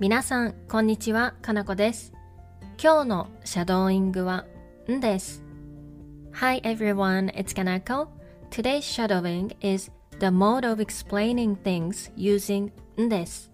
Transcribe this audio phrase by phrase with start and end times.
[0.00, 2.12] 皆さん、こんにちは、かなこです。
[2.82, 4.46] 今日のシャドーイングは、
[4.90, 5.44] んです。
[6.32, 8.08] Hi everyone, it's Kanako.
[8.50, 13.50] Today's shadowing is the mode of explaining things using んです。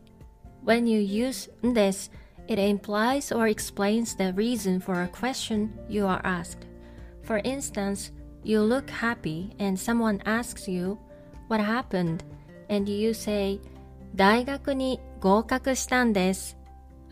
[0.64, 2.10] When you use んです,
[2.48, 6.66] it implies or explains the reason for a question you are asked.
[7.24, 8.12] For instance,
[8.42, 10.96] you look happy and someone asks you,
[11.48, 12.20] What happened?
[12.70, 13.60] And you say,
[14.14, 16.56] 大学に合格したんです。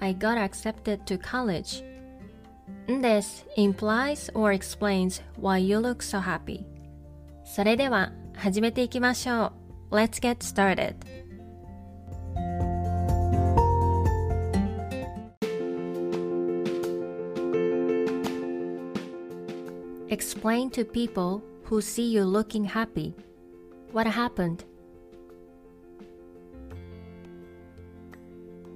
[0.01, 1.85] I got accepted to college.
[2.91, 6.65] んです implies or explains why you look so happy.
[7.45, 9.53] それでは始めていきましょ
[9.91, 9.97] う。
[9.97, 10.97] Let's get started.
[20.09, 23.15] Explain to people who see you looking happy.
[23.93, 24.65] What happened?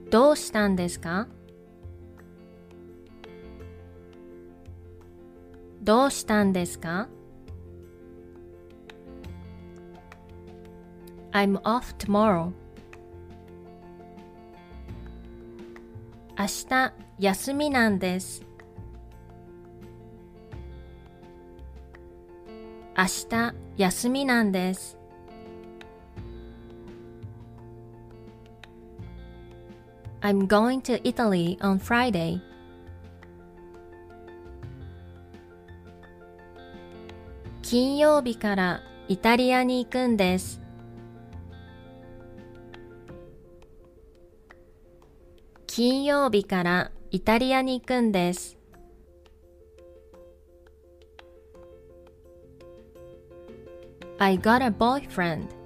[0.10, 1.28] どうしたんですか？
[5.82, 7.10] どうしたんですか
[11.32, 12.52] ?I'm off tomorrow.
[16.38, 18.44] 明日休みなんです。
[22.98, 24.98] 明日休みなんです。
[30.26, 32.42] I'm going to Italy on Friday.
[37.62, 40.60] 金曜日からイタリアに行くんです。
[45.68, 48.58] 金曜日からイタリアに行くんです。
[54.18, 55.65] I got a boyfriend.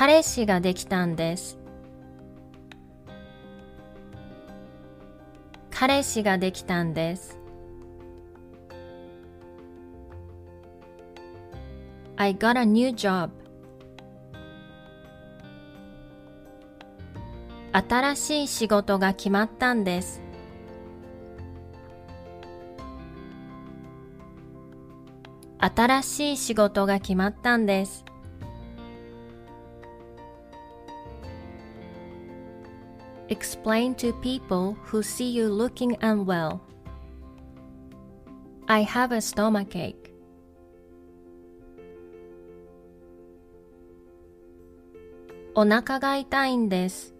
[0.00, 1.58] 彼氏ができたんです。
[5.70, 7.38] 彼氏ができたんです。
[12.16, 13.28] I got a new job.
[17.74, 20.22] 新しい仕事が決まったんです。
[25.58, 28.06] 新しい仕事が決まったんです。
[33.29, 36.61] Explain to people who see you looking unwell.
[38.67, 39.95] I have a stomachache.
[45.57, 47.15] お腹が痛いんです。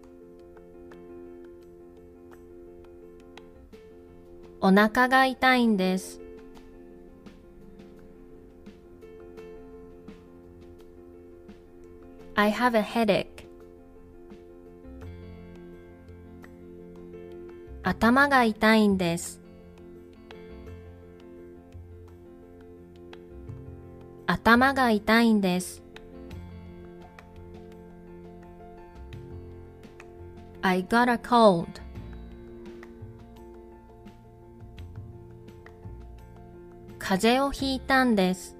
[4.60, 6.20] お腹が痛いんです。
[12.34, 13.46] I have a headache.
[18.01, 19.39] 頭が痛いんです。
[24.25, 25.83] 頭が痛いんです。
[30.63, 31.67] I got a cold.
[36.97, 38.57] 風邪をひいたんです。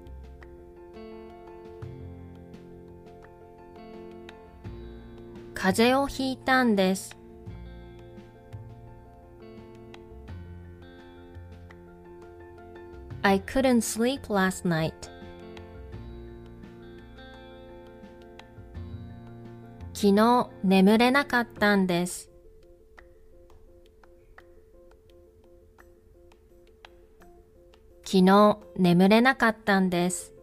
[5.52, 7.21] 風邪をひいたんです。
[13.23, 14.93] I couldn't sleep last night.
[19.93, 22.29] 昨日眠れなかったんです。
[28.05, 30.33] 昨日眠れなかったんです。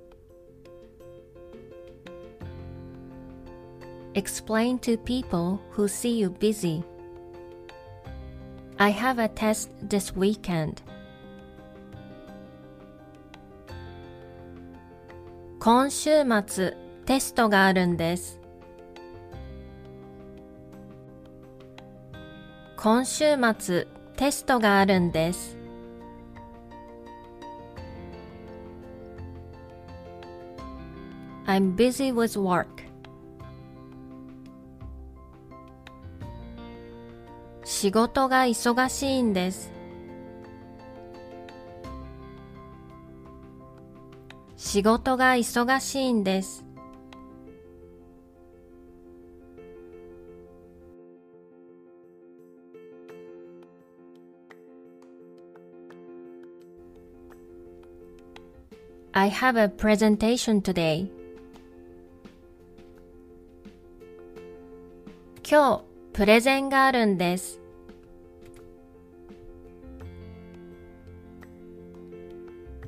[4.14, 6.82] Explain to people who see you busy.
[8.76, 10.82] I have a test this weekend.
[15.61, 18.39] 今週末テストがあるんです。
[22.77, 23.85] 今週末
[24.15, 25.57] テストがあるんです。
[31.45, 32.67] I'm busy with work.
[37.65, 39.78] 仕事が忙しいんです。
[44.71, 46.63] 仕事が忙しいんです。
[59.11, 61.09] I have a presentation today.
[65.43, 65.83] 今日
[66.13, 67.59] プレゼンがあるんです。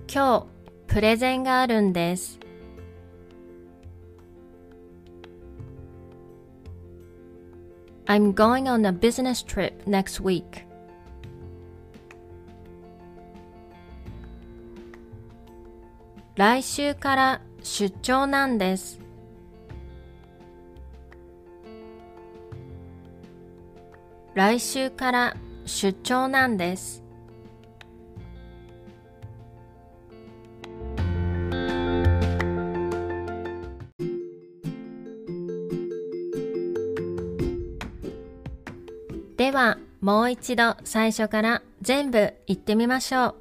[0.07, 0.60] 今日
[0.91, 2.37] プレゼンがあるんです。
[8.07, 10.65] I'm going on a business trip next week.
[16.35, 18.99] 来週から出張なんです。
[24.33, 27.01] 来週から出張なんです。
[39.41, 43.35] ではもう一度最初から全部言ってみましょ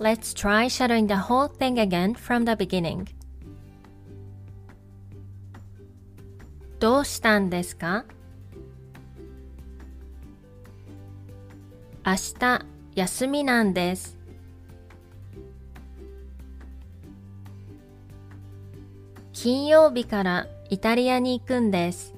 [0.00, 0.02] う。
[0.02, 3.06] Let's try shadowing the whole thing again from the beginning.
[6.80, 8.04] どうしたんですか？
[12.04, 12.66] 明日
[12.96, 14.18] 休みなんです。
[19.32, 22.12] 金曜日からイタリアに行くんです。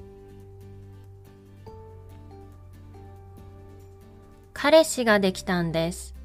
[4.65, 6.15] 彼氏ができたんです。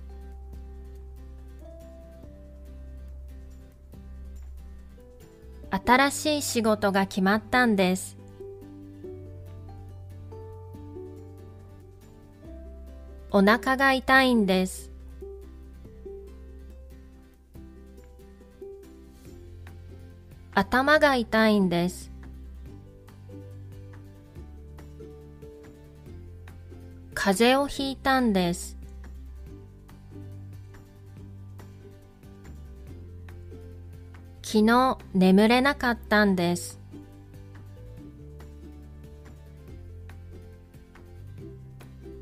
[5.70, 8.16] 新しい仕事が決まったんです。
[13.30, 14.90] お腹が痛いんです。
[20.54, 22.09] 頭が痛いんです。
[27.22, 28.78] 風邪をひいたんです。
[34.40, 36.80] 昨日眠れなかったんです。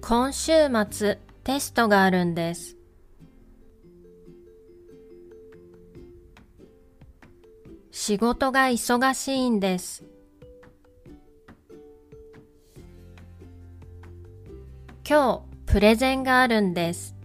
[0.00, 0.50] 今週
[0.91, 2.77] 末テストがあるんです。
[7.93, 10.07] 仕事が忙しいんです。
[15.10, 17.16] 今日プレゼンがあるんです。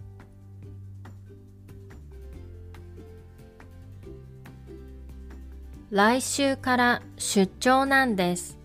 [5.90, 8.58] 来週から出張なんです。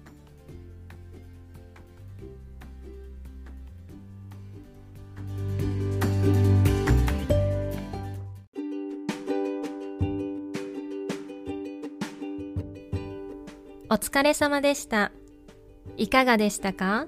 [13.89, 15.11] お疲れ様でした。
[15.97, 17.07] いかがでしたか？